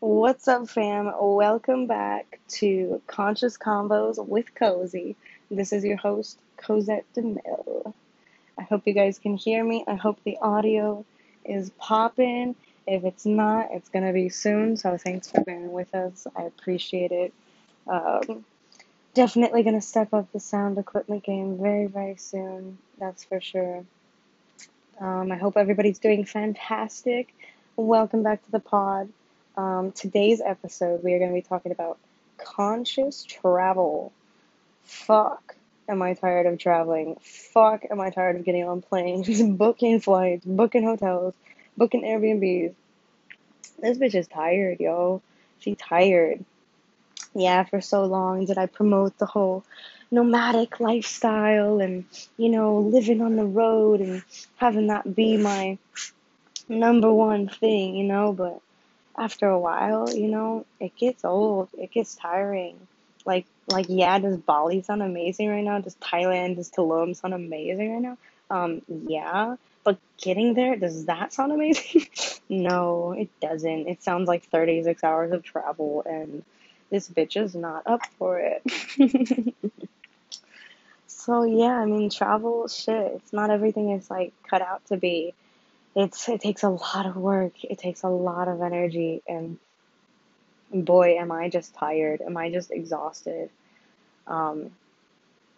[0.00, 1.12] What's up, fam?
[1.20, 5.16] Welcome back to Conscious Combos with Cozy.
[5.50, 7.92] This is your host, Cosette DeMille.
[8.56, 9.84] I hope you guys can hear me.
[9.88, 11.04] I hope the audio
[11.44, 12.54] is popping.
[12.86, 14.76] If it's not, it's gonna be soon.
[14.76, 16.28] So thanks for bearing with us.
[16.36, 17.34] I appreciate it.
[17.88, 18.44] Um,
[19.14, 22.78] definitely gonna step up the sound equipment game very, very soon.
[23.00, 23.84] That's for sure.
[25.00, 27.34] Um, I hope everybody's doing fantastic.
[27.74, 29.08] Welcome back to the pod.
[29.58, 31.98] Um, today's episode, we are going to be talking about
[32.36, 34.12] conscious travel.
[34.84, 35.56] Fuck,
[35.88, 37.16] am I tired of traveling?
[37.20, 41.34] Fuck, am I tired of getting on planes, booking flights, booking hotels,
[41.76, 42.72] booking Airbnbs.
[43.80, 45.22] This bitch is tired, yo.
[45.58, 46.44] She tired.
[47.34, 49.64] Yeah, for so long did I promote the whole
[50.12, 52.04] nomadic lifestyle and,
[52.36, 54.22] you know, living on the road and
[54.54, 55.78] having that be my
[56.68, 58.62] number one thing, you know, but
[59.18, 61.68] after a while, you know, it gets old.
[61.76, 62.78] It gets tiring.
[63.26, 65.80] Like, like yeah, does Bali sound amazing right now?
[65.80, 68.18] Does Thailand, does Tulum sound amazing right now?
[68.50, 69.56] Um, yeah.
[69.84, 72.06] But getting there, does that sound amazing?
[72.48, 73.88] no, it doesn't.
[73.88, 76.44] It sounds like 36 hours of travel, and
[76.90, 78.62] this bitch is not up for it.
[81.06, 85.34] so, yeah, I mean, travel, shit, it's not everything is like cut out to be
[85.98, 87.52] it's it takes a lot of work.
[87.64, 89.58] It takes a lot of energy and
[90.72, 92.22] boy am I just tired.
[92.22, 93.50] Am I just exhausted?
[94.26, 94.70] Um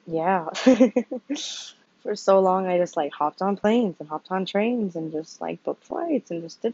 [0.07, 0.49] yeah.
[2.03, 5.43] For so long I just like hopped on planes and hopped on trains and just
[5.43, 6.65] like booked flights and just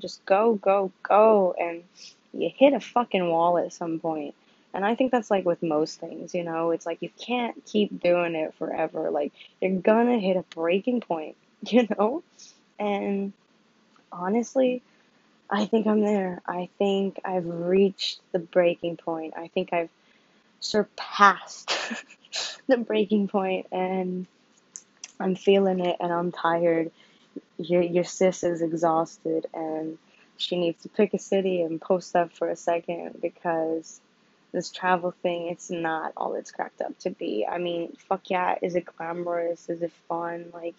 [0.00, 1.82] just go go go and
[2.32, 4.34] you hit a fucking wall at some point.
[4.72, 8.00] And I think that's like with most things, you know, it's like you can't keep
[8.02, 9.10] doing it forever.
[9.10, 11.36] Like you're gonna hit a breaking point,
[11.66, 12.22] you know?
[12.78, 13.32] And
[14.12, 14.82] honestly,
[15.48, 16.42] I think I'm there.
[16.46, 19.34] I think I've reached the breaking point.
[19.36, 19.90] I think I've
[20.60, 21.72] surpassed
[22.66, 24.26] the breaking point and
[25.20, 26.90] I'm feeling it and I'm tired.
[27.58, 29.98] Your your sis is exhausted and
[30.36, 34.00] she needs to pick a city and post up for a second because
[34.52, 37.46] this travel thing it's not all it's cracked up to be.
[37.46, 39.68] I mean, fuck yeah, is it glamorous?
[39.68, 40.46] Is it fun?
[40.52, 40.74] Like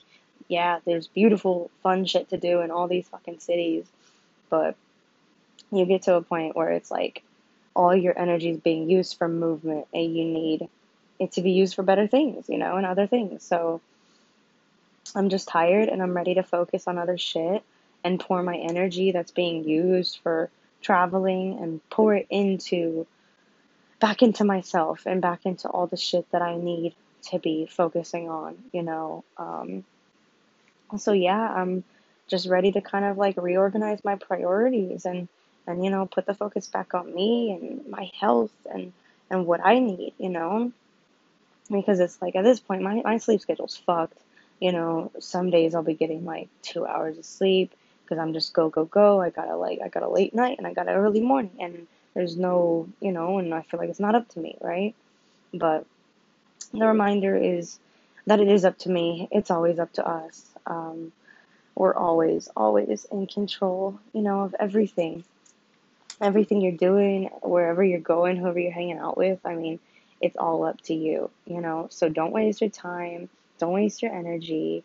[0.47, 3.85] yeah, there's beautiful, fun shit to do in all these fucking cities,
[4.49, 4.75] but
[5.71, 7.23] you get to a point where it's like
[7.75, 10.69] all your energy is being used for movement and you need
[11.19, 13.43] it to be used for better things, you know, and other things.
[13.43, 13.81] So
[15.15, 17.63] I'm just tired and I'm ready to focus on other shit
[18.03, 20.49] and pour my energy that's being used for
[20.81, 23.05] traveling and pour it into
[23.99, 26.93] back into myself and back into all the shit that I need
[27.23, 29.23] to be focusing on, you know.
[29.37, 29.83] Um,
[30.97, 31.83] so yeah, I'm
[32.27, 35.27] just ready to kind of like reorganize my priorities and
[35.67, 38.93] and you know put the focus back on me and my health and
[39.29, 40.71] and what I need, you know,
[41.71, 44.17] because it's like at this point my my sleep schedule's fucked.
[44.59, 48.53] You know, some days I'll be getting like two hours of sleep because I'm just
[48.53, 49.21] go go go.
[49.21, 51.57] I got a like I got a late night and I got an early morning
[51.59, 54.95] and there's no you know and I feel like it's not up to me, right?
[55.53, 55.85] But
[56.73, 57.79] the reminder is
[58.25, 59.27] that it is up to me.
[59.31, 60.45] It's always up to us.
[60.67, 61.11] Um,
[61.75, 65.23] we're always, always in control, you know, of everything.
[66.19, 69.79] Everything you're doing, wherever you're going, whoever you're hanging out with, I mean,
[70.19, 71.87] it's all up to you, you know.
[71.91, 73.29] So don't waste your time,
[73.59, 74.83] don't waste your energy,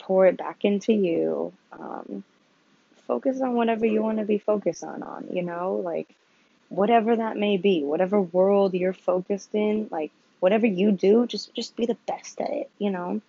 [0.00, 1.52] pour it back into you.
[1.72, 2.24] Um,
[3.06, 6.08] focus on whatever you want to be focused on, on, you know, like
[6.68, 10.10] whatever that may be, whatever world you're focused in, like
[10.40, 13.20] whatever you do, just just be the best at it, you know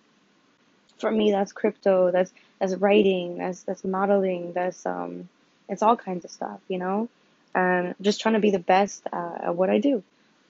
[0.98, 5.28] for me that's crypto that's that's writing that's that's modeling that's um
[5.68, 7.08] it's all kinds of stuff you know?
[7.54, 10.02] And just trying to be the best at what i do.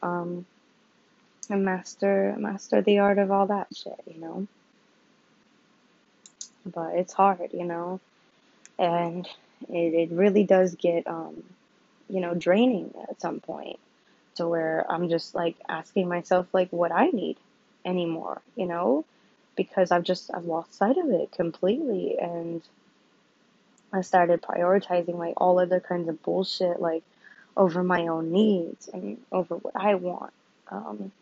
[0.02, 0.46] Um
[1.50, 4.46] and master master the art of all that shit you know?
[6.66, 8.00] But it's hard you know?
[8.78, 9.28] And
[9.68, 11.42] it, it really does get um
[12.08, 13.78] you know draining at some point
[14.36, 17.36] to where i'm just like asking myself like what i need
[17.84, 19.04] anymore you know
[19.56, 22.62] because I've just I've lost sight of it completely and
[23.92, 27.02] I started prioritizing like all other kinds of bullshit like
[27.56, 30.32] over my own needs and over what I want.
[30.70, 31.12] Um,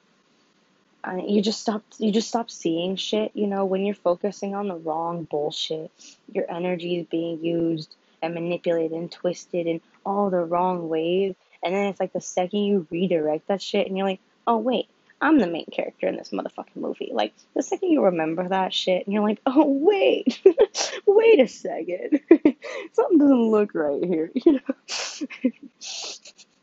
[1.05, 4.69] and you just stop you just stop seeing shit, you know, when you're focusing on
[4.69, 5.91] the wrong bullshit.
[6.33, 11.35] Your energy is being used and manipulated and twisted in all the wrong ways.
[11.63, 14.89] And then it's like the second you redirect that shit and you're like, oh wait,
[15.23, 17.11] I'm the main character in this motherfucking movie.
[17.13, 20.43] Like, the second you remember that shit and you're like, oh, wait,
[21.07, 22.21] wait a second.
[22.93, 24.61] Something doesn't look right here, you know?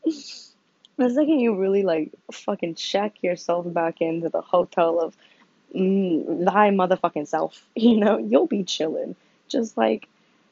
[0.04, 5.16] the second you really like fucking check yourself back into the hotel of
[5.74, 9.16] mm, thy motherfucking self, you know, you'll be chilling.
[9.48, 10.06] Just like,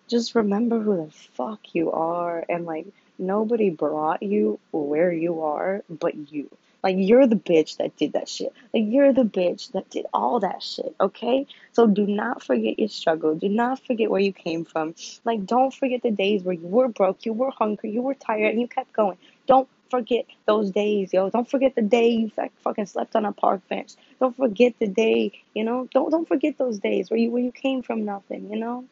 [0.09, 2.87] just remember who the fuck you are and like
[3.19, 6.49] nobody brought you where you are but you.
[6.89, 8.51] Like you're the bitch that did that shit.
[8.73, 11.47] Like you're the bitch that did all that shit, okay?
[11.73, 13.35] So do not forget your struggle.
[13.35, 14.95] Do not forget where you came from.
[15.23, 18.53] Like don't forget the days where you were broke, you were hungry, you were tired,
[18.53, 19.19] and you kept going.
[19.47, 21.29] Don't forget those days, yo.
[21.29, 22.33] Don't forget the day you
[22.65, 23.93] fucking slept on a park bench.
[24.19, 25.89] Don't forget the day, you know.
[25.93, 28.87] Don't don't forget those days where you where you came from nothing, you know.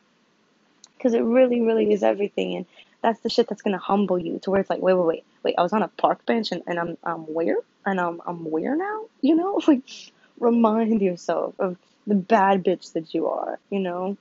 [0.98, 2.66] Because it really, really is everything, and
[3.02, 5.54] that's the shit that's gonna humble you to where it's like, wait, wait, wait, wait.
[5.58, 8.76] I was on a park bench, and, and I'm I'm where, and I'm I'm where
[8.76, 9.60] now, you know.
[9.66, 14.16] Like, remind yourself of the bad bitch that you are, you know.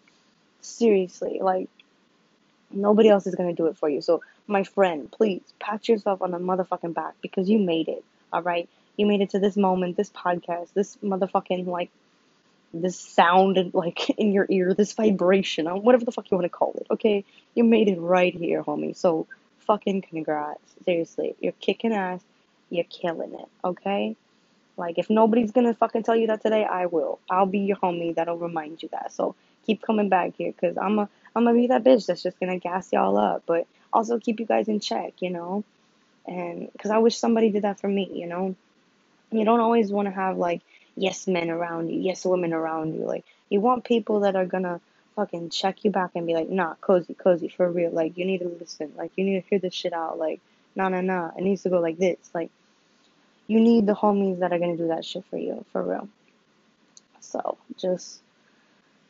[0.61, 1.69] Seriously, like
[2.71, 4.01] nobody else is gonna do it for you.
[4.01, 8.03] So my friend, please pat yourself on the motherfucking back because you made it.
[8.31, 11.89] All right, you made it to this moment, this podcast, this motherfucking like
[12.73, 16.49] this sound and like in your ear, this vibration, whatever the fuck you want to
[16.49, 16.87] call it.
[16.91, 17.23] Okay,
[17.55, 18.95] you made it right here, homie.
[18.95, 19.27] So
[19.59, 20.61] fucking congrats.
[20.85, 22.21] Seriously, you're kicking ass.
[22.69, 23.47] You're killing it.
[23.63, 24.15] Okay.
[24.77, 27.19] Like if nobody's gonna fucking tell you that today, I will.
[27.29, 29.13] I'll be your homie that'll remind you that.
[29.13, 29.35] So
[29.65, 32.59] keep coming back here, cause I'm a I'm gonna be that bitch that's just gonna
[32.59, 35.63] gas y'all up, but also keep you guys in check, you know.
[36.27, 38.55] And cause I wish somebody did that for me, you know.
[39.31, 40.61] You don't always want to have like
[40.95, 43.05] yes men around you, yes women around you.
[43.05, 44.81] Like you want people that are gonna
[45.15, 47.91] fucking check you back and be like, nah, cozy, cozy, for real.
[47.91, 48.91] Like you need to listen.
[48.97, 50.17] Like you need to hear this shit out.
[50.19, 50.41] Like
[50.75, 51.31] nah, nah, nah.
[51.37, 52.17] It needs to go like this.
[52.33, 52.51] Like
[53.47, 56.09] you need the homies that are gonna do that shit for you, for real.
[57.19, 58.21] So just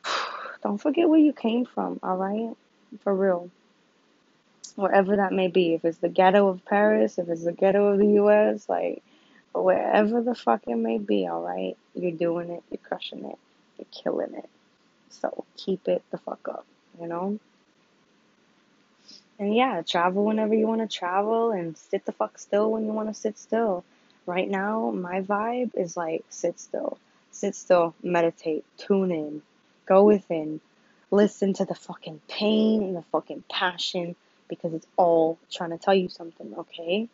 [0.62, 2.56] don't forget where you came from, alright?
[3.02, 3.50] For real.
[4.74, 5.74] Wherever that may be.
[5.74, 9.02] If it's the ghetto of Paris, if it's the ghetto of the US, like
[9.54, 11.76] wherever the fuck it may be, alright?
[11.94, 13.38] You're doing it, you're crushing it,
[13.78, 14.48] you're killing it.
[15.08, 16.66] So keep it the fuck up,
[17.00, 17.38] you know?
[19.38, 22.92] And yeah, travel whenever you want to travel and sit the fuck still when you
[22.92, 23.84] want to sit still.
[24.24, 26.98] Right now, my vibe is like sit still.
[27.30, 29.42] Sit still, meditate, tune in,
[29.84, 30.60] go within,
[31.10, 34.16] listen to the fucking pain and the fucking passion
[34.48, 37.08] because it's all trying to tell you something, okay?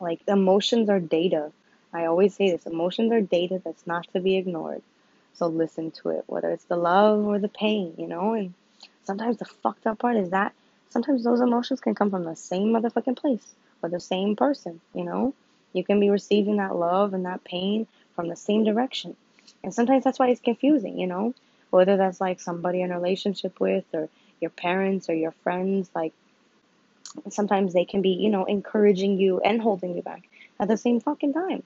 [0.00, 1.52] Like, emotions are data.
[1.92, 4.82] I always say this emotions are data that's not to be ignored.
[5.34, 8.34] So listen to it, whether it's the love or the pain, you know?
[8.34, 8.54] And
[9.04, 10.54] sometimes the fucked up part is that
[10.92, 15.04] sometimes those emotions can come from the same motherfucking place or the same person, you
[15.04, 15.34] know?
[15.72, 19.16] You can be receiving that love and that pain from the same direction.
[19.64, 21.34] And sometimes that's why it's confusing, you know?
[21.70, 24.08] Whether that's like somebody in a relationship with or
[24.40, 26.12] your parents or your friends, like
[27.30, 30.22] sometimes they can be, you know, encouraging you and holding you back
[30.60, 31.62] at the same fucking time,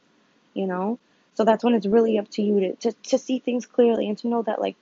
[0.55, 0.99] you know?
[1.35, 4.19] So that's when it's really up to you to, to, to see things clearly and
[4.19, 4.77] to know that, like,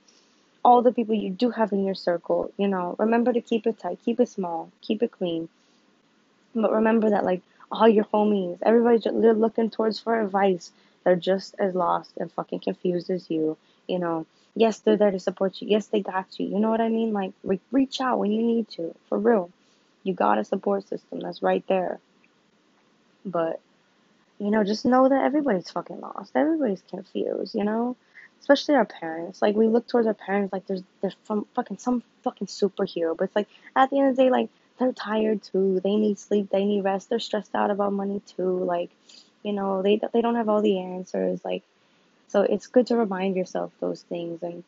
[0.65, 3.77] all the people you do have in your circle, you know, remember to keep it
[3.77, 5.47] tight, keep it small, keep it clean.
[6.55, 10.71] But remember that, like, all your homies, everybody they're looking towards for advice.
[11.03, 13.57] They're just as lost and fucking confused as you.
[13.87, 14.25] You know,
[14.55, 15.67] yes, they're there to support you.
[15.69, 16.47] Yes, they got you.
[16.47, 17.13] You know what I mean?
[17.13, 19.51] Like, re- reach out when you need to, for real.
[20.03, 21.99] You got a support system that's right there.
[23.23, 23.59] But,
[24.39, 26.31] you know, just know that everybody's fucking lost.
[26.35, 27.95] Everybody's confused, you know?
[28.39, 29.41] Especially our parents.
[29.41, 33.17] Like, we look towards our parents like there's, there's from fucking some fucking superhero.
[33.17, 35.79] But it's like, at the end of the day, like, they're tired too.
[35.79, 36.49] They need sleep.
[36.49, 37.09] They need rest.
[37.09, 38.59] They're stressed out about money too.
[38.59, 38.89] Like,
[39.43, 41.43] you know, they they don't have all the answers.
[41.45, 41.63] Like,
[42.27, 44.63] so it's good to remind yourself those things and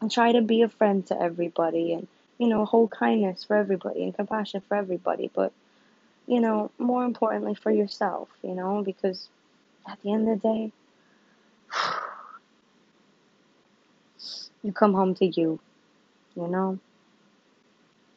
[0.00, 4.04] and try to be a friend to everybody and you know hold kindness for everybody
[4.04, 5.30] and compassion for everybody.
[5.32, 5.52] But
[6.26, 8.28] you know, more importantly for yourself.
[8.42, 9.28] You know, because
[9.86, 10.72] at the end of the day,
[14.62, 15.60] you come home to you.
[16.34, 16.78] You know.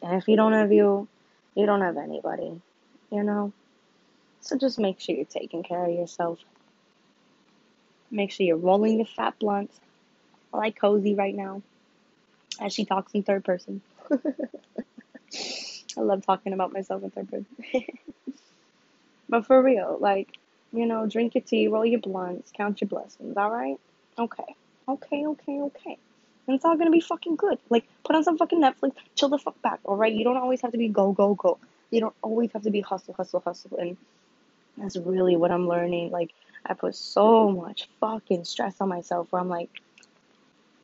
[0.01, 1.07] And if you don't have you,
[1.55, 2.61] you don't have anybody,
[3.11, 3.51] you know?
[4.41, 6.39] So just make sure you're taking care of yourself.
[8.11, 9.71] Make sure you're rolling the fat blunt.
[10.53, 11.63] I like cozy right now
[12.61, 13.81] as she talks in third person.
[15.97, 17.47] I love talking about myself in third person.
[19.29, 20.37] but for real, like,
[20.71, 23.79] you know, drink your tea, roll your blunts, count your blessings, alright?
[24.19, 24.55] Okay.
[24.87, 25.97] Okay, okay, okay.
[26.47, 27.57] And it's all gonna be fucking good.
[27.69, 30.13] Like, put on some fucking Netflix, chill the fuck back, alright?
[30.13, 31.57] You don't always have to be go, go, go.
[31.91, 33.77] You don't always have to be hustle, hustle, hustle.
[33.77, 33.97] And
[34.77, 36.11] that's really what I'm learning.
[36.11, 36.31] Like,
[36.65, 39.69] I put so much fucking stress on myself where I'm like,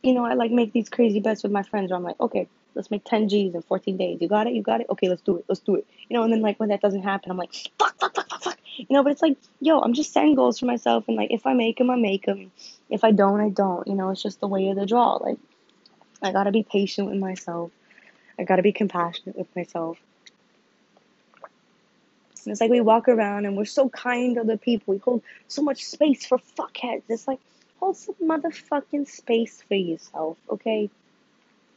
[0.03, 2.47] you know, I like make these crazy bets with my friends where I'm like, okay,
[2.75, 4.19] Let's make 10 G's in 14 days.
[4.21, 4.53] You got it?
[4.53, 4.87] You got it?
[4.89, 5.45] Okay, let's do it.
[5.47, 5.85] Let's do it.
[6.09, 8.43] You know, and then like when that doesn't happen, I'm like, fuck, fuck, fuck, fuck,
[8.43, 8.57] fuck.
[8.77, 11.05] You know, but it's like, yo, I'm just setting goals for myself.
[11.07, 12.51] And like, if I make them, I make them.
[12.89, 13.87] If I don't, I don't.
[13.87, 15.15] You know, it's just the way of the draw.
[15.15, 15.37] Like,
[16.21, 17.71] I gotta be patient with myself.
[18.37, 19.97] I gotta be compassionate with myself.
[22.43, 24.93] And it's like we walk around and we're so kind to other people.
[24.93, 27.03] We hold so much space for fuckheads.
[27.07, 27.39] It's like,
[27.79, 30.89] hold some motherfucking space for yourself, okay?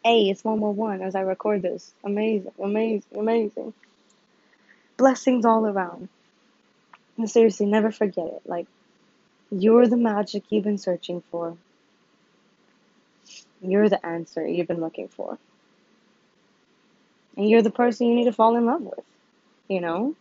[0.04, 1.92] Hey, it's 111 as I record this.
[2.02, 3.74] Amazing, amazing, amazing.
[4.96, 6.08] Blessings all around.
[7.16, 8.42] And seriously, never forget it.
[8.44, 8.66] Like,
[9.50, 11.56] you're the magic you've been searching for.
[13.70, 15.38] You're the answer you've been looking for.
[17.36, 19.04] And you're the person you need to fall in love with.
[19.68, 20.14] You know?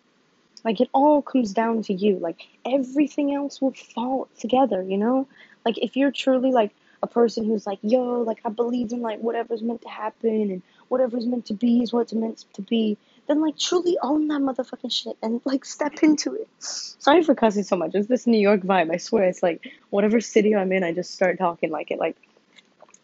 [0.63, 2.17] Like, it all comes down to you.
[2.17, 5.27] Like, everything else will fall together, you know?
[5.65, 6.71] Like, if you're truly, like,
[7.03, 10.61] a person who's like, yo, like I believe in like whatever's meant to happen and
[10.87, 12.97] whatever's meant to be is what's meant to be,
[13.27, 16.47] then like truly own that motherfucking shit and like step into it.
[16.59, 17.93] Sorry for cussing so much.
[17.93, 18.89] It's this New York vibe.
[18.89, 21.99] I swear it's like whatever city I'm in, I just start talking like it.
[21.99, 22.15] Like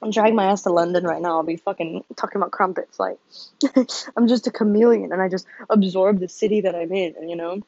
[0.01, 1.37] I'm dragging my ass to London right now.
[1.37, 2.99] I'll be fucking talking about crumpets.
[2.99, 3.17] Like
[4.15, 7.35] I'm just a chameleon and I just absorb the city that I'm in, and you
[7.35, 7.61] know.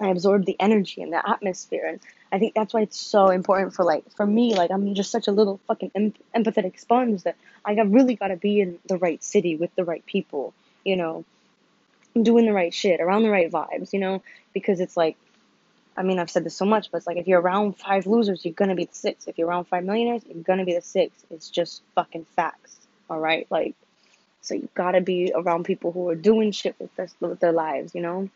[0.00, 3.74] I absorb the energy and the atmosphere, and I think that's why it's so important
[3.74, 4.54] for like for me.
[4.54, 8.28] Like I'm just such a little fucking em- empathetic sponge that I got really got
[8.28, 10.52] to be in the right city with the right people.
[10.84, 11.24] You know,
[12.20, 13.92] doing the right shit around the right vibes.
[13.92, 15.16] You know, because it's like,
[15.96, 18.44] I mean, I've said this so much, but it's like if you're around five losers,
[18.44, 19.26] you're gonna be the six.
[19.26, 21.12] If you're around five millionaires, you're gonna be the six.
[21.30, 22.76] It's just fucking facts.
[23.08, 23.74] All right, like.
[24.46, 27.96] So you gotta be around people who are doing shit with their, with their lives,
[27.96, 28.28] you know?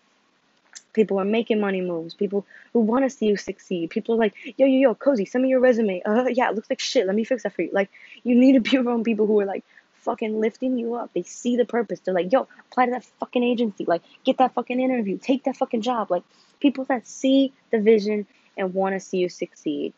[0.93, 2.15] People who are making money moves.
[2.15, 3.91] People who want to see you succeed.
[3.91, 6.03] People are like, yo, yo, yo, cozy, send me your resume.
[6.03, 7.07] Uh, yeah, it looks like shit.
[7.07, 7.71] Let me fix that for you.
[7.73, 7.91] Like,
[8.25, 9.65] you need to be around people who are like
[10.01, 11.13] fucking lifting you up.
[11.15, 12.01] They see the purpose.
[12.01, 13.85] They're like, yo, apply to that fucking agency.
[13.85, 15.17] Like, get that fucking interview.
[15.17, 16.11] Take that fucking job.
[16.11, 16.25] Like,
[16.61, 18.27] people that see the vision
[18.57, 19.93] and want to see you succeed.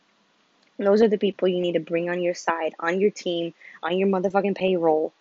[0.77, 3.97] Those are the people you need to bring on your side, on your team, on
[3.97, 5.13] your motherfucking payroll.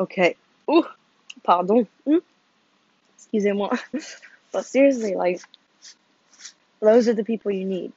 [0.00, 0.36] Okay.
[0.70, 0.86] Ooh,
[1.42, 1.86] pardon.
[2.06, 2.22] Mm.
[3.16, 3.76] Excusez-moi.
[4.52, 5.40] But seriously, like,
[6.80, 7.92] those are the people you need.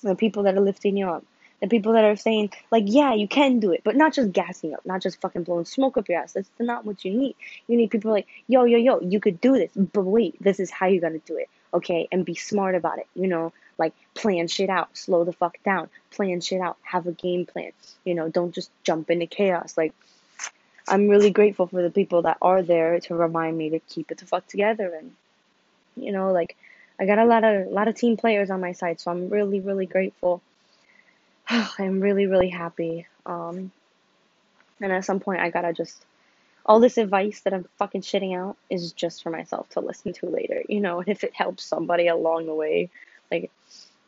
[0.00, 1.24] The people that are lifting you up.
[1.60, 4.72] The people that are saying, like, yeah, you can do it, but not just gassing
[4.72, 6.32] up, not just fucking blowing smoke up your ass.
[6.34, 7.34] That's not what you need.
[7.66, 10.70] You need people like, yo, yo, yo, you could do this, but wait, this is
[10.70, 12.08] how you're gonna do it, okay?
[12.12, 13.52] And be smart about it, you know?
[13.78, 17.72] Like, plan shit out, slow the fuck down, plan shit out, have a game plan,
[18.04, 18.28] you know?
[18.28, 19.76] Don't just jump into chaos.
[19.76, 19.92] Like,
[20.88, 24.18] I'm really grateful for the people that are there to remind me to keep it
[24.18, 25.12] the fuck together and
[25.96, 26.56] you know, like
[26.98, 29.28] I got a lot of a lot of team players on my side, so I'm
[29.28, 30.42] really really grateful.
[31.48, 33.06] I'm really really happy.
[33.26, 33.72] Um,
[34.80, 36.04] and at some point, I gotta just
[36.64, 40.26] all this advice that I'm fucking shitting out is just for myself to listen to
[40.26, 41.00] later, you know.
[41.00, 42.90] And if it helps somebody along the way,
[43.30, 43.50] like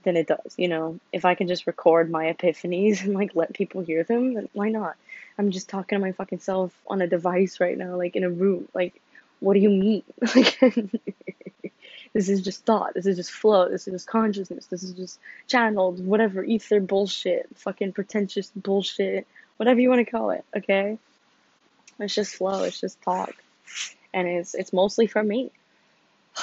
[0.04, 1.00] then it does, you know.
[1.12, 4.68] If I can just record my epiphanies and like let people hear them, then why
[4.68, 4.96] not?
[5.38, 8.30] I'm just talking to my fucking self on a device right now, like in a
[8.30, 8.68] room.
[8.74, 9.00] Like,
[9.40, 10.02] what do you mean?
[10.34, 10.58] Like,
[12.12, 12.94] this is just thought.
[12.94, 13.68] This is just flow.
[13.68, 14.66] This is just consciousness.
[14.66, 15.18] This is just
[15.48, 20.96] channeled, whatever, ether bullshit, fucking pretentious bullshit, whatever you want to call it, okay?
[21.98, 22.64] It's just flow.
[22.64, 23.34] It's just talk.
[24.12, 25.50] And it's it's mostly for me.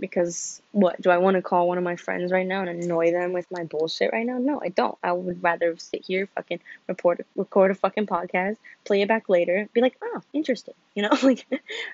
[0.00, 3.12] because what do I want to call one of my friends right now and annoy
[3.12, 4.38] them with my bullshit right now?
[4.38, 4.96] No, I don't.
[5.02, 9.68] I would rather sit here, fucking report, record a fucking podcast, play it back later,
[9.72, 11.46] be like, oh, interesting, you know, like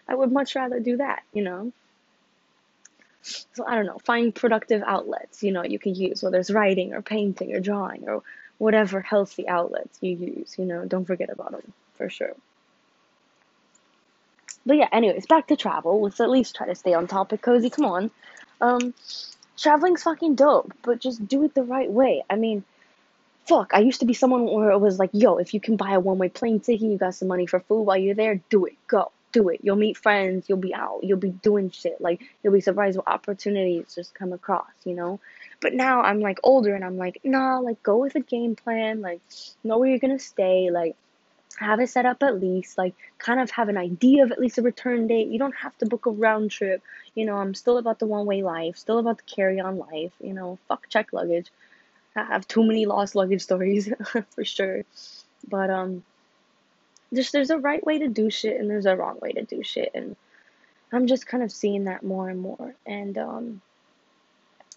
[0.08, 1.72] I would much rather do that, you know.
[3.22, 6.94] So I don't know, find productive outlets, you know, you can use, whether it's writing
[6.94, 8.22] or painting or drawing or
[8.58, 12.34] whatever healthy outlets you use, you know, don't forget about them for sure.
[14.64, 16.02] But yeah, anyways, back to travel.
[16.02, 17.70] Let's at least try to stay on topic, cozy.
[17.70, 18.10] Come on.
[18.60, 18.94] Um,
[19.56, 22.24] traveling's fucking dope, but just do it the right way.
[22.28, 22.64] I mean,
[23.46, 25.92] fuck, I used to be someone where it was like, yo, if you can buy
[25.92, 28.66] a one way plane ticket, you got some money for food while you're there, do
[28.66, 28.74] it.
[28.88, 29.60] Go do it.
[29.62, 32.00] You'll meet friends, you'll be out, you'll be doing shit.
[32.00, 35.20] Like you'll be surprised what opportunities just come across, you know?
[35.60, 39.02] But now I'm like older and I'm like, nah, like go with a game plan,
[39.02, 39.20] like
[39.62, 40.96] know where you're gonna stay, like
[41.58, 44.58] have it set up at least, like kind of have an idea of at least
[44.58, 45.28] a return date.
[45.28, 46.82] You don't have to book a round trip.
[47.14, 50.12] You know, I'm still about the one way life, still about the carry on life,
[50.20, 51.50] you know, fuck check luggage.
[52.14, 53.92] I have too many lost luggage stories
[54.34, 54.84] for sure.
[55.48, 56.04] But um
[57.14, 59.62] just there's a right way to do shit and there's a wrong way to do
[59.62, 60.16] shit and
[60.92, 63.60] I'm just kind of seeing that more and more and um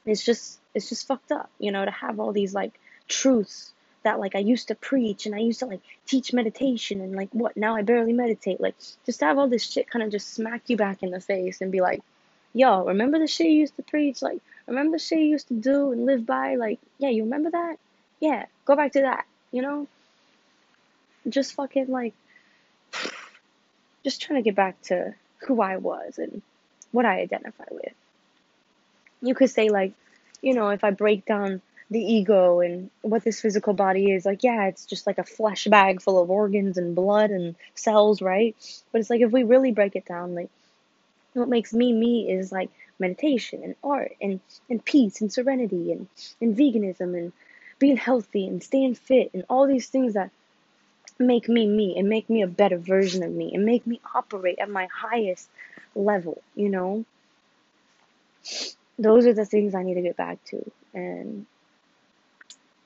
[0.05, 4.19] it's just it's just fucked up, you know, to have all these like truths that
[4.19, 7.57] like I used to preach and I used to like teach meditation and like what
[7.57, 8.61] now I barely meditate.
[8.61, 8.75] Like
[9.05, 11.71] just have all this shit kind of just smack you back in the face and
[11.71, 12.01] be like,
[12.53, 14.21] yo, remember the shit you used to preach?
[14.21, 16.55] Like, remember the shit you used to do and live by?
[16.55, 17.77] Like, yeah, you remember that?
[18.19, 19.87] Yeah, go back to that, you know?
[21.27, 22.13] Just fucking like,
[24.03, 25.13] just trying to get back to
[25.47, 26.41] who I was and
[26.91, 27.93] what I identify with.
[29.21, 29.93] You could say, like,
[30.41, 34.43] you know, if I break down the ego and what this physical body is, like,
[34.43, 38.55] yeah, it's just like a flesh bag full of organs and blood and cells, right?
[38.91, 40.49] But it's like, if we really break it down, like,
[41.33, 42.69] what makes me me is like
[42.99, 46.07] meditation and art and, and peace and serenity and,
[46.41, 47.31] and veganism and
[47.79, 50.31] being healthy and staying fit and all these things that
[51.17, 54.59] make me me and make me a better version of me and make me operate
[54.59, 55.49] at my highest
[55.95, 57.05] level, you know?
[58.97, 61.45] Those are the things I need to get back to and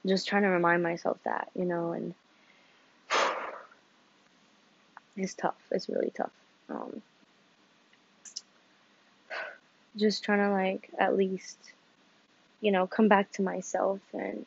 [0.06, 2.14] just trying to remind myself that, you know, and
[5.18, 5.56] it's tough.
[5.72, 6.32] It's really tough.
[6.70, 7.02] Um,
[9.98, 11.58] just trying to like at least
[12.62, 14.46] you know come back to myself and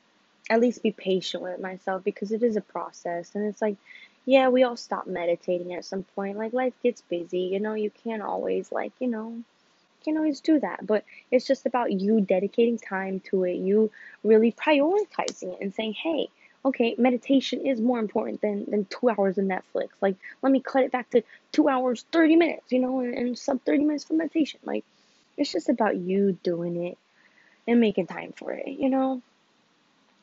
[0.50, 3.76] at least be patient with myself because it is a process and it's like
[4.24, 7.90] yeah we all stop meditating at some point like life gets busy you know you
[8.02, 9.36] can't always like you know
[10.06, 13.90] can't always do that but it's just about you dedicating time to it you
[14.24, 16.28] really prioritizing it and saying hey
[16.64, 20.82] okay meditation is more important than than two hours of netflix like let me cut
[20.82, 21.22] it back to
[21.52, 24.84] two hours 30 minutes you know and, and sub 30 minutes for meditation like
[25.36, 26.98] it's just about you doing it
[27.66, 29.22] and making time for it, you know?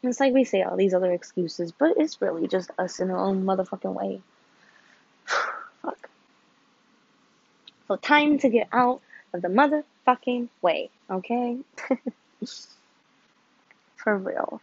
[0.02, 3.18] It's like we say all these other excuses, but it's really just us in our
[3.18, 4.22] own motherfucking way.
[5.82, 6.10] Fuck.
[7.88, 9.02] So time to get out
[9.34, 11.58] of the motherfucking way, okay?
[13.96, 14.62] for real.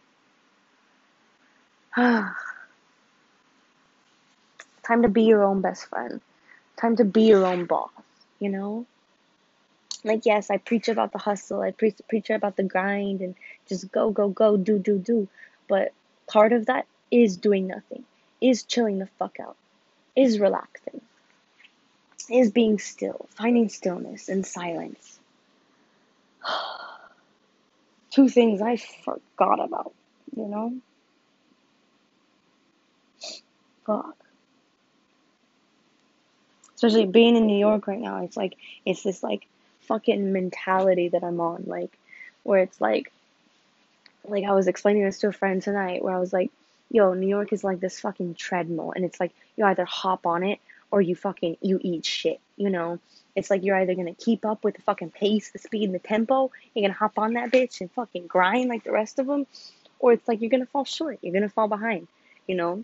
[1.95, 2.33] time
[5.01, 6.21] to be your own best friend.
[6.77, 7.91] Time to be your own boss,
[8.39, 8.85] you know?
[10.03, 13.35] like yes i preach about the hustle i preach preach about the grind and
[13.67, 15.27] just go go go do do do
[15.67, 15.91] but
[16.27, 18.03] part of that is doing nothing
[18.39, 19.55] is chilling the fuck out
[20.15, 21.01] is relaxing
[22.31, 25.19] is being still finding stillness and silence.
[28.11, 29.93] Two things i forgot about
[30.35, 30.73] you know?
[33.85, 34.15] Fuck.
[36.75, 39.47] Especially being in new york right now it's like it's this like
[39.91, 41.91] fucking mentality that I'm on, like
[42.43, 43.11] where it's like
[44.25, 46.51] like I was explaining this to a friend tonight where I was like,
[46.89, 50.43] yo, New York is like this fucking treadmill and it's like you either hop on
[50.43, 50.59] it
[50.91, 52.99] or you fucking you eat shit, you know?
[53.35, 55.99] It's like you're either gonna keep up with the fucking pace, the speed, and the
[55.99, 59.47] tempo, you're gonna hop on that bitch and fucking grind like the rest of them,
[59.99, 62.07] or it's like you're gonna fall short, you're gonna fall behind,
[62.47, 62.83] you know?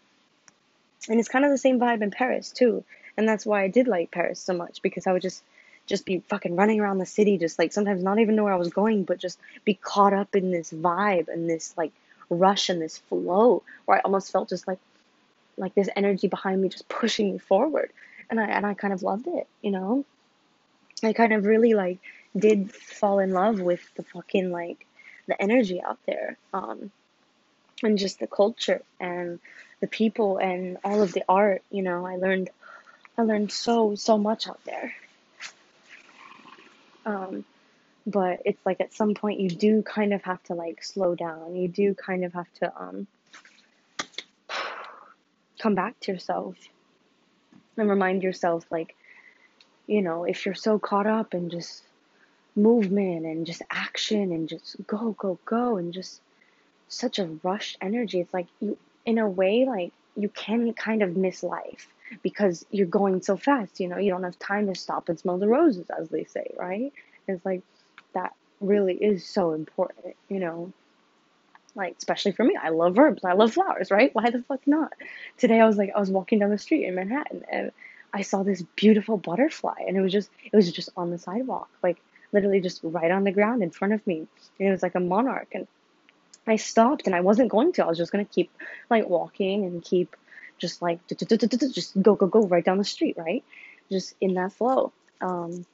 [1.10, 2.84] And it's kind of the same vibe in Paris too.
[3.18, 5.44] And that's why I did like Paris so much because I would just
[5.88, 8.58] just be fucking running around the city, just like sometimes not even know where I
[8.58, 11.94] was going, but just be caught up in this vibe and this like
[12.30, 14.80] rush and this flow where I almost felt just like
[15.58, 17.92] like this energy behind me just pushing me forward.
[18.30, 20.06] And I and I kind of loved it, you know?
[21.04, 22.00] I kind of really like
[22.36, 24.86] did fall in love with the fucking like
[25.28, 26.38] the energy out there.
[26.54, 26.92] Um
[27.84, 29.40] and just the culture and
[29.80, 32.50] the people and all of the art, you know, I learned
[33.18, 34.94] I learned so so much out there.
[37.06, 37.46] Um,
[38.06, 41.56] but it's like at some point you do kind of have to like slow down.
[41.56, 43.08] You do kind of have to um,
[45.60, 46.56] come back to yourself
[47.78, 48.96] and remind yourself like
[49.86, 51.84] you know if you're so caught up in just
[52.56, 56.22] movement and just action and just go go go and just
[56.90, 61.16] such a rushed energy it's like you in a way like you can kind of
[61.16, 61.88] miss life
[62.24, 65.38] because you're going so fast, you know, you don't have time to stop and smell
[65.38, 66.92] the roses, as they say, right?
[67.28, 67.62] It's like
[68.14, 70.74] that really is so important, you know.
[71.78, 74.10] Like, especially for me, I love herbs, I love flowers, right?
[74.14, 74.94] Why the fuck not?
[75.38, 77.72] Today I was like, I was walking down the street in Manhattan and
[78.12, 81.70] I saw this beautiful butterfly and it was just, it was just on the sidewalk,
[81.84, 81.98] like
[82.34, 84.28] literally just right on the ground in front of me.
[84.60, 85.68] And it was like a monarch and
[86.48, 87.84] I stopped and I wasn't going to.
[87.84, 88.50] I was just going to keep
[88.90, 90.16] like walking and keep
[90.58, 93.44] just like just go go go right down the street, right?
[93.92, 94.92] Just in that flow.
[95.22, 95.66] Um,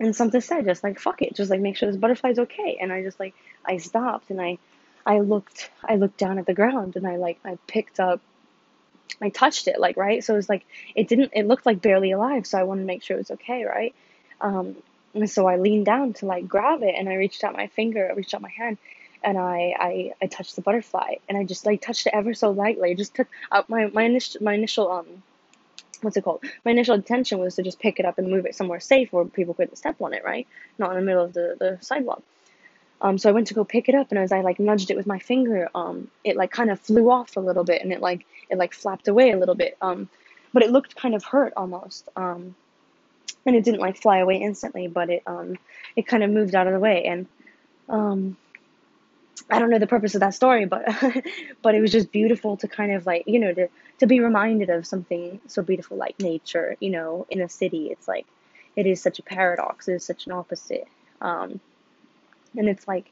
[0.00, 2.78] and something said just like fuck it, just like make sure this butterfly's okay.
[2.80, 4.58] And I just like I stopped and I
[5.06, 8.20] I looked I looked down at the ground and I like I picked up
[9.20, 10.22] I touched it like right.
[10.22, 12.46] So it was like it didn't it looked like barely alive.
[12.46, 13.94] So I wanted to make sure it was okay, right?
[14.40, 14.76] Um,
[15.14, 18.08] and so I leaned down to like grab it and I reached out my finger,
[18.10, 18.78] I reached out my hand
[19.22, 22.50] and I, I I touched the butterfly and I just like touched it ever so
[22.50, 22.90] lightly.
[22.90, 25.22] I just took out my my initial my initial um
[26.02, 26.42] what's it called?
[26.64, 29.24] My initial intention was to just pick it up and move it somewhere safe where
[29.24, 30.46] people couldn't step on it, right?
[30.78, 32.22] Not in the middle of the, the sidewalk.
[33.02, 34.96] Um, so I went to go pick it up, and as I like nudged it
[34.96, 38.00] with my finger, um, it like kind of flew off a little bit, and it
[38.00, 39.76] like it like flapped away a little bit.
[39.82, 40.08] Um,
[40.52, 42.08] but it looked kind of hurt almost.
[42.16, 42.54] Um,
[43.44, 45.58] and it didn't like fly away instantly, but it um
[45.96, 47.26] it kind of moved out of the way, and
[47.88, 48.36] um,
[49.50, 50.84] I don't know the purpose of that story, but
[51.62, 54.70] but it was just beautiful to kind of like you know to to be reminded
[54.70, 56.76] of something so beautiful like nature.
[56.80, 58.26] You know, in a city, it's like
[58.76, 59.88] it is such a paradox.
[59.88, 60.86] It is such an opposite.
[61.20, 61.60] Um,
[62.56, 63.10] and it's like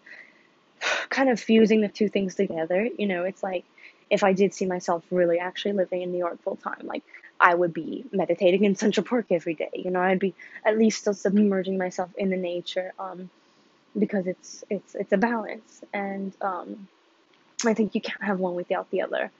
[1.09, 2.88] kind of fusing the two things together.
[2.98, 3.64] You know, it's like
[4.09, 7.03] if I did see myself really actually living in New York full time, like
[7.38, 9.70] I would be meditating in Central Park every day.
[9.74, 12.92] You know, I'd be at least still submerging myself in the nature.
[12.98, 13.31] Um,
[13.98, 16.88] because it's it's it's a balance and um,
[17.66, 19.31] I think you can't have one without the other.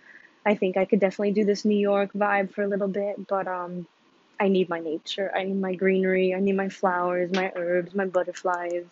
[0.45, 3.47] I think I could definitely do this New York vibe for a little bit, but
[3.47, 3.87] um,
[4.39, 5.31] I need my nature.
[5.35, 6.35] I need my greenery.
[6.35, 8.85] I need my flowers, my herbs, my butterflies.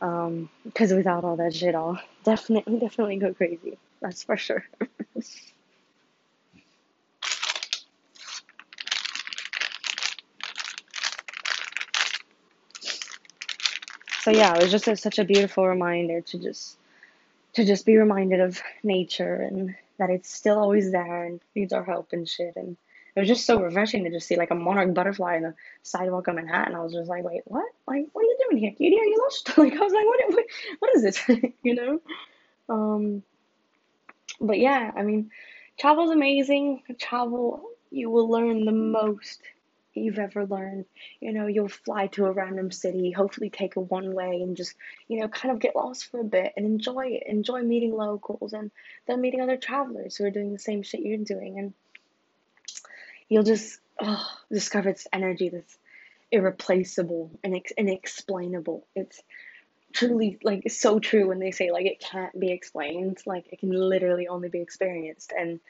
[0.00, 3.78] Um, because without all that shit, I'll definitely, definitely go crazy.
[4.00, 4.64] That's for sure.
[14.20, 16.78] so yeah, it was just a, such a beautiful reminder to just
[17.54, 21.84] to just be reminded of nature and that it's still always there and needs our
[21.84, 22.54] help and shit.
[22.56, 22.76] And
[23.16, 26.28] it was just so refreshing to just see like a monarch butterfly in the sidewalk
[26.28, 26.74] of Manhattan.
[26.74, 27.64] I was just like, wait, what?
[27.88, 29.00] Like, what are you doing here, cutie?
[29.00, 29.56] Are you lost?
[29.58, 30.20] like, I was like, what?
[30.28, 30.44] What,
[30.80, 31.52] what is this?
[31.62, 32.00] you know?
[32.68, 33.22] Um,
[34.38, 35.30] but yeah, I mean,
[35.78, 36.82] travel's amazing.
[36.98, 39.40] Travel, you will learn the most
[39.94, 40.84] you've ever learned.
[41.20, 44.74] You know, you'll fly to a random city, hopefully take a one way and just,
[45.08, 47.22] you know, kind of get lost for a bit and enjoy it.
[47.26, 48.70] Enjoy meeting locals and
[49.06, 51.58] then meeting other travelers who are doing the same shit you're doing.
[51.58, 51.72] And
[53.28, 55.78] you'll just oh, discover this energy that's
[56.30, 58.86] irreplaceable and ex- inexplainable.
[58.94, 59.22] It's
[59.92, 63.18] truly like so true when they say like it can't be explained.
[63.26, 65.32] Like it can literally only be experienced.
[65.36, 65.60] And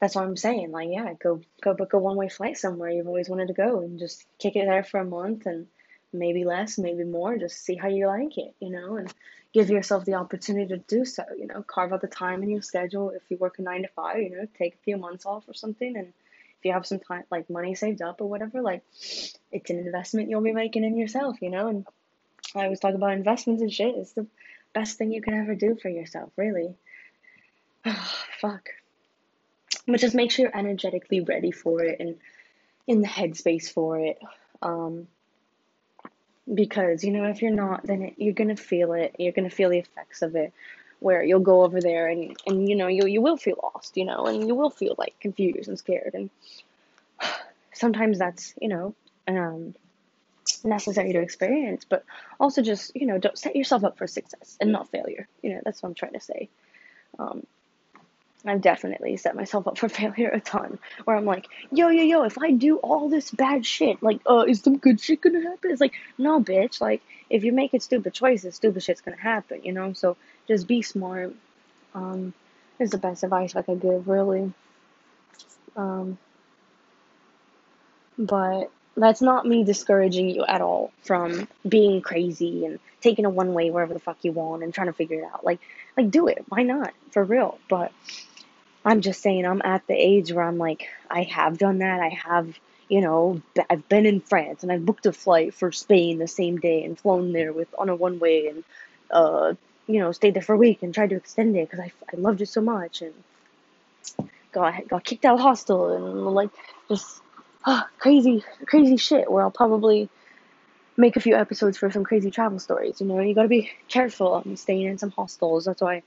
[0.00, 0.70] that's what I'm saying.
[0.70, 3.80] Like, yeah, go go book a one way flight somewhere you've always wanted to go
[3.80, 5.66] and just kick it there for a month and
[6.12, 9.12] maybe less, maybe more, just see how you like it, you know, and
[9.52, 12.62] give yourself the opportunity to do so, you know, carve out the time in your
[12.62, 13.10] schedule.
[13.10, 15.54] If you work a nine to five, you know, take a few months off or
[15.54, 16.12] something and
[16.58, 18.82] if you have some time like money saved up or whatever, like
[19.52, 21.86] it's an investment you'll be making in yourself, you know, and
[22.54, 23.94] I always talk about investments and shit.
[23.94, 24.26] It's the
[24.74, 26.74] best thing you can ever do for yourself, really.
[28.40, 28.70] Fuck
[29.88, 32.16] but just make sure you're energetically ready for it and
[32.86, 34.18] in the headspace for it.
[34.62, 35.08] Um,
[36.52, 39.16] because you know if you're not, then it, you're gonna feel it.
[39.18, 40.52] You're gonna feel the effects of it.
[41.00, 44.04] Where you'll go over there and and you know you you will feel lost, you
[44.04, 46.30] know, and you will feel like confused and scared, and
[47.72, 48.94] sometimes that's you know
[49.26, 49.74] um,
[50.64, 52.04] necessary to experience, but
[52.40, 55.28] also just you know don't set yourself up for success and not failure.
[55.42, 56.48] You know that's what I'm trying to say.
[57.18, 57.46] Um,
[58.46, 60.78] I've definitely set myself up for failure a ton.
[61.04, 64.44] Where I'm like, yo, yo, yo, if I do all this bad shit, like, uh,
[64.48, 65.70] is some good shit gonna happen?
[65.70, 66.80] It's like, no, bitch.
[66.80, 69.92] Like, if you're making stupid choices, stupid shit's gonna happen, you know?
[69.92, 71.34] So just be smart.
[71.94, 72.32] Um,
[72.78, 74.52] is the best advice I could give, really.
[75.76, 76.18] Um,
[78.18, 83.54] but that's not me discouraging you at all from being crazy and taking a one
[83.54, 85.44] way wherever the fuck you want and trying to figure it out.
[85.44, 85.60] Like,
[85.98, 86.44] like do it.
[86.48, 86.94] Why not?
[87.10, 87.58] For real.
[87.68, 87.92] But
[88.84, 92.00] I'm just saying, I'm at the age where I'm like, I have done that.
[92.00, 92.58] I have,
[92.88, 96.58] you know, I've been in France and I've booked a flight for Spain the same
[96.58, 98.64] day and flown there with on a one way and,
[99.10, 99.54] uh,
[99.86, 102.16] you know, stayed there for a week and tried to extend it because I, I
[102.16, 103.14] loved it so much and
[104.52, 106.50] got got kicked out of hostel and like
[106.88, 107.20] just
[107.64, 110.08] uh, crazy crazy shit where I'll probably
[110.98, 113.00] make a few episodes for some crazy travel stories.
[113.00, 114.34] You know, you gotta be careful.
[114.34, 115.64] I'm staying in some hostels.
[115.64, 116.02] That's why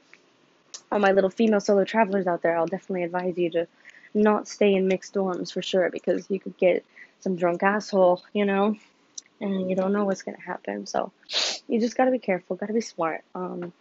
[0.91, 3.67] all my little female solo travelers out there, I'll definitely advise you to
[4.13, 6.85] not stay in mixed dorms for sure because you could get
[7.21, 8.75] some drunk asshole, you know,
[9.39, 10.85] and you don't know what's gonna happen.
[10.85, 11.13] So
[11.69, 13.23] you just gotta be careful, gotta be smart.
[13.33, 13.71] Um,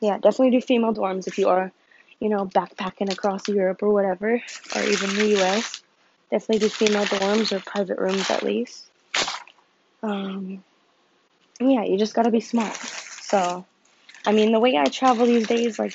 [0.00, 1.70] yeah, definitely do female dorms if you are,
[2.18, 4.42] you know, backpacking across Europe or whatever,
[4.74, 5.80] or even the US.
[6.28, 8.90] Definitely do female dorms or private rooms at least.
[10.06, 10.64] Um,
[11.60, 12.74] yeah, you just gotta be smart.
[12.76, 13.64] So
[14.26, 15.92] I mean, the way I travel these days, like,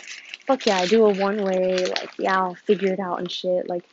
[0.48, 3.68] fuck yeah, I do a one way, like, yeah, I'll figure it out and shit.
[3.68, 3.84] Like,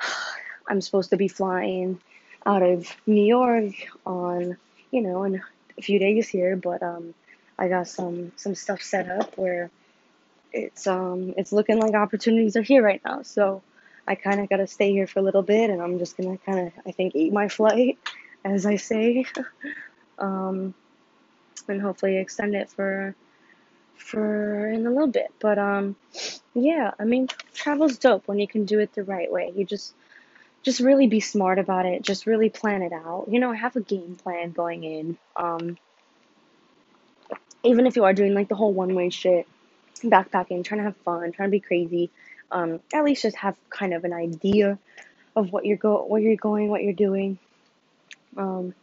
[0.68, 2.00] I'm supposed to be flying
[2.46, 3.74] out of New York
[4.06, 4.56] on,
[4.90, 5.42] you know, in
[5.76, 7.14] a few days here, but, um,
[7.58, 9.70] I got some some stuff set up where
[10.52, 13.22] it's um it's looking like opportunities are here right now.
[13.22, 13.62] So
[14.06, 16.38] I kind of got to stay here for a little bit, and I'm just gonna
[16.38, 17.98] kind of I think eat my flight,
[18.44, 19.26] as I say,
[20.18, 20.74] um,
[21.68, 23.14] and hopefully extend it for
[23.96, 25.32] for in a little bit.
[25.40, 25.96] But um,
[26.54, 29.52] yeah, I mean travel's dope when you can do it the right way.
[29.54, 29.94] You just
[30.62, 32.02] just really be smart about it.
[32.02, 33.26] Just really plan it out.
[33.30, 35.18] You know, have a game plan going in.
[35.36, 35.76] Um,
[37.62, 39.46] even if you are doing like the whole one way shit,
[40.02, 42.10] backpacking, trying to have fun, trying to be crazy,
[42.50, 44.78] um, at least just have kind of an idea
[45.36, 47.38] of what you're go where you're going, what you're doing.
[48.36, 48.74] Um,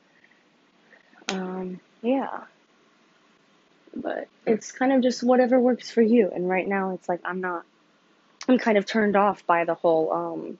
[1.29, 2.41] um, yeah.
[3.95, 6.31] But it's kind of just whatever works for you.
[6.33, 7.63] And right now, it's like I'm not.
[8.47, 10.57] I'm kind of turned off by the whole, um,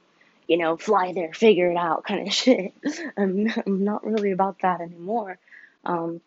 [0.47, 2.73] you know, fly there, figure it out kind of shit.
[3.17, 5.39] I'm, I'm not really about that anymore.
[5.84, 6.21] Um,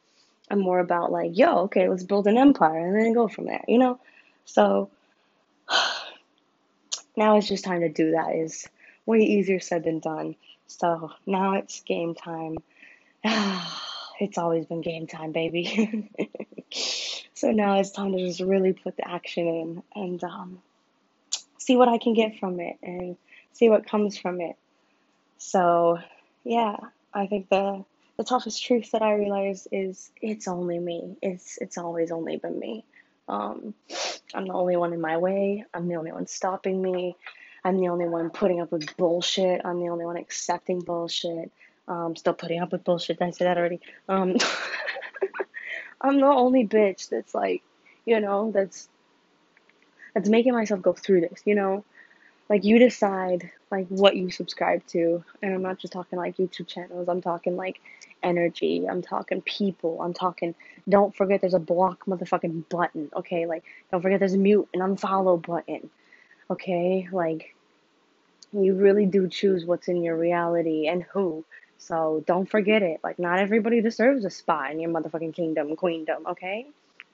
[0.50, 3.64] I'm more about like, yo, okay, let's build an empire and then go from there,
[3.68, 3.98] you know?
[4.44, 4.90] So
[7.16, 8.68] now it's just time to do that is
[9.06, 10.36] way easier said than done.
[10.66, 12.56] So now it's game time.
[14.20, 16.10] it's always been game time, baby.
[17.34, 20.62] so now it's time to just really put the action in and um,
[21.58, 23.16] see what I can get from it and
[23.52, 24.56] see what comes from it.
[25.38, 25.98] So,
[26.44, 26.76] yeah,
[27.12, 27.84] I think the
[28.16, 31.16] the toughest truth that I realize is it's only me.
[31.20, 32.84] It's it's always only been me.
[33.28, 33.74] Um,
[34.34, 35.64] I'm the only one in my way.
[35.72, 37.16] I'm the only one stopping me.
[37.64, 39.62] I'm the only one putting up with bullshit.
[39.64, 41.50] I'm the only one accepting bullshit.
[41.88, 43.18] Um, still putting up with bullshit.
[43.18, 43.80] Did I say that already?
[44.08, 44.36] Um,
[46.00, 47.62] I'm the only bitch that's like,
[48.04, 48.88] you know, that's
[50.14, 51.42] that's making myself go through this.
[51.46, 51.84] You know,
[52.48, 56.66] like you decide like what you subscribe to, and I'm not just talking like YouTube
[56.66, 57.08] channels.
[57.08, 57.80] I'm talking like
[58.22, 58.86] energy.
[58.88, 60.00] I'm talking people.
[60.02, 60.54] I'm talking.
[60.88, 63.10] Don't forget there's a block motherfucking button.
[63.16, 65.90] Okay, like don't forget there's a mute and unfollow button.
[66.54, 67.54] Okay, like
[68.52, 71.44] you really do choose what's in your reality and who.
[71.78, 73.00] So don't forget it.
[73.04, 76.26] Like not everybody deserves a spot in your motherfucking kingdom, queendom.
[76.26, 76.66] Okay,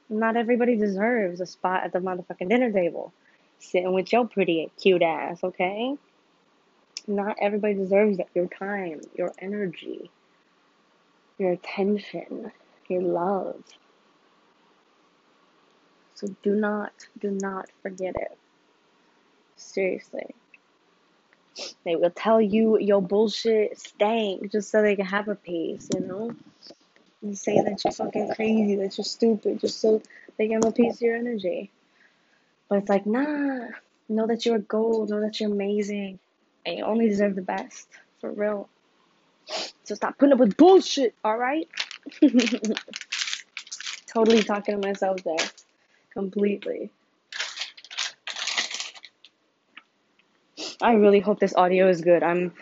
[0.08, 3.12] not everybody deserves a spot at the motherfucking dinner table,
[3.58, 5.42] sitting with your pretty cute ass.
[5.42, 5.96] Okay.
[7.06, 8.18] Not everybody deserves.
[8.34, 10.10] Your time, your energy
[11.40, 12.52] your attention,
[12.88, 13.64] your love.
[16.14, 18.36] So do not, do not forget it.
[19.60, 20.34] Seriously.
[21.84, 26.00] They will tell you your bullshit stank just so they can have a piece, you
[26.00, 26.34] know?
[27.22, 30.02] And say that you're fucking crazy, that you're stupid, just so
[30.38, 31.70] they can have a piece of your energy.
[32.68, 33.68] But it's like, nah,
[34.08, 36.18] know that you're gold, know that you're amazing,
[36.64, 37.88] and you only deserve the best.
[38.20, 38.68] For real.
[39.84, 41.68] So stop putting up with bullshit, alright?
[44.06, 45.36] totally talking to myself there.
[46.12, 46.90] Completely.
[50.82, 52.22] I really hope this audio is good.
[52.22, 52.52] I'm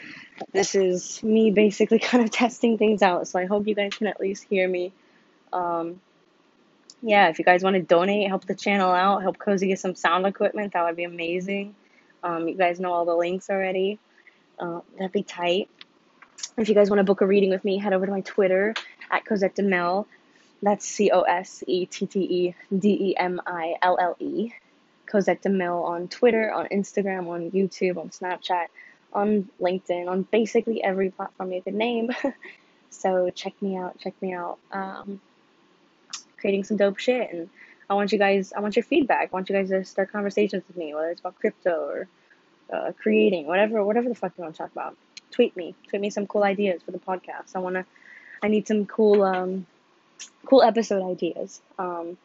[0.53, 4.07] this is me basically kind of testing things out, so I hope you guys can
[4.07, 4.93] at least hear me.
[5.53, 6.01] Um,
[7.03, 9.95] yeah, if you guys want to donate, help the channel out, help Cozy get some
[9.95, 11.75] sound equipment, that would be amazing.
[12.23, 13.99] Um, you guys know all the links already.
[14.59, 15.69] Uh, that'd be tight.
[16.57, 18.75] If you guys want to book a reading with me, head over to my Twitter
[19.11, 20.07] at Cosette DeMille.
[20.61, 24.51] That's C O S E T T E D E M I L L E.
[25.11, 28.67] Cosette DeMille on Twitter, on Instagram, on YouTube, on Snapchat,
[29.13, 32.11] on LinkedIn, on basically every platform you could name.
[32.91, 34.59] so check me out, check me out.
[34.71, 35.21] Um,
[36.39, 37.33] creating some dope shit.
[37.33, 37.49] And
[37.89, 39.29] I want you guys, I want your feedback.
[39.29, 42.09] I want you guys to start conversations with me, whether it's about crypto or
[42.73, 44.97] uh, creating, whatever, whatever the fuck you want to talk about
[45.31, 47.55] tweet me, tweet me some cool ideas for the podcast.
[47.55, 47.87] I wanna,
[48.43, 49.67] I need some cool, um,
[50.47, 51.61] cool episode ideas.
[51.79, 52.19] Um,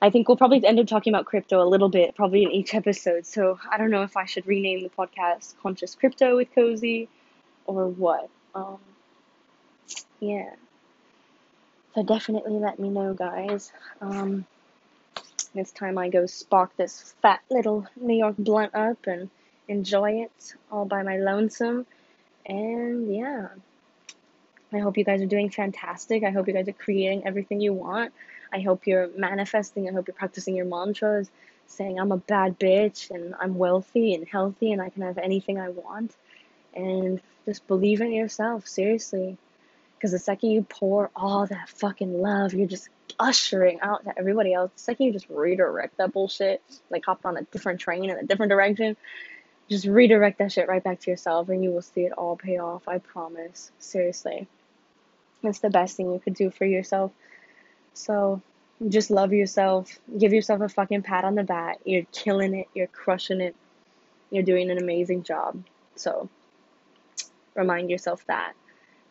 [0.00, 2.74] I think we'll probably end up talking about crypto a little bit, probably in each
[2.74, 3.26] episode.
[3.26, 7.08] So I don't know if I should rename the podcast Conscious Crypto with Cozy
[7.66, 8.28] or what.
[8.54, 8.78] Um,
[10.20, 10.50] yeah.
[11.94, 13.72] So definitely let me know, guys.
[14.00, 14.46] Um,
[15.54, 19.30] this time I go spark this fat little New York blunt up and
[19.66, 21.86] enjoy it all by my lonesome.
[22.46, 23.48] And yeah,
[24.72, 26.22] I hope you guys are doing fantastic.
[26.22, 28.12] I hope you guys are creating everything you want.
[28.52, 29.88] I hope you're manifesting.
[29.88, 31.30] I hope you're practicing your mantras,
[31.66, 35.58] saying, I'm a bad bitch and I'm wealthy and healthy and I can have anything
[35.58, 36.14] I want.
[36.74, 39.36] And just believe in yourself, seriously.
[39.96, 44.54] Because the second you pour all that fucking love, you're just ushering out to everybody
[44.54, 44.70] else.
[44.74, 48.22] The second you just redirect that bullshit, like hop on a different train in a
[48.22, 48.96] different direction,
[49.68, 52.58] just redirect that shit right back to yourself and you will see it all pay
[52.58, 52.86] off.
[52.86, 53.70] I promise.
[53.78, 54.46] Seriously.
[55.42, 57.12] It's the best thing you could do for yourself.
[57.98, 58.42] So,
[58.88, 59.98] Just love yourself.
[60.18, 61.78] Give yourself a fucking pat on the back.
[61.84, 62.68] You're killing it.
[62.74, 63.56] You're crushing it.
[64.30, 65.64] You're doing an amazing job.
[65.96, 66.28] So
[67.54, 68.52] remind yourself that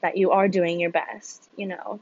[0.01, 1.99] that you are doing your best, you know.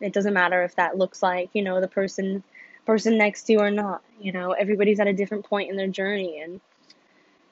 [0.00, 2.42] It doesn't matter if that looks like, you know, the person
[2.86, 4.02] person next to you or not.
[4.20, 6.60] You know, everybody's at a different point in their journey and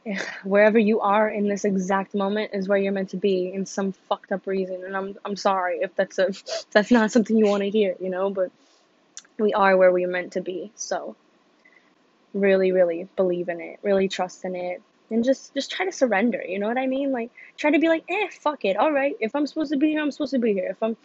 [0.45, 3.93] wherever you are in this exact moment is where you're meant to be in some
[3.93, 6.33] fucked up reason and I'm I'm sorry if that's a
[6.71, 8.51] that's not something you want to hear, you know, but
[9.39, 10.73] we are where we're meant to be.
[10.75, 11.17] So
[12.33, 16.43] really really believe in it, really trust in it and just just try to surrender,
[16.43, 17.13] you know what I mean?
[17.13, 18.77] Like try to be like, "Eh, fuck it.
[18.77, 19.17] All right.
[19.21, 20.69] If I'm supposed to be here, I'm supposed to be here.
[20.71, 20.97] If I'm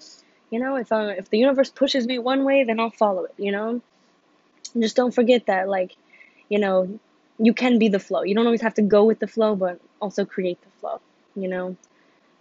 [0.49, 3.35] you know, if I if the universe pushes me one way, then I'll follow it,
[3.37, 3.81] you know?
[4.73, 5.95] And just don't forget that like,
[6.47, 6.99] you know,
[7.39, 8.23] you can be the flow.
[8.23, 10.99] You don't always have to go with the flow, but also create the flow,
[11.35, 11.77] you know?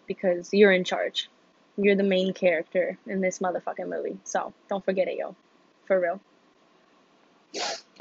[0.06, 1.28] Because you're in charge.
[1.76, 4.18] You're the main character in this motherfucking movie.
[4.24, 5.36] So don't forget it, yo.
[5.86, 6.20] For real.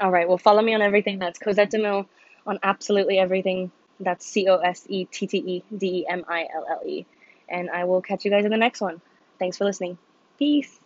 [0.00, 1.18] All right, well, follow me on everything.
[1.18, 2.06] That's Cosette DeMille
[2.46, 3.70] on absolutely everything.
[4.00, 7.06] That's C O S E T T E D E M I L L E.
[7.48, 9.00] And I will catch you guys in the next one.
[9.38, 9.98] Thanks for listening.
[10.38, 10.78] Peace.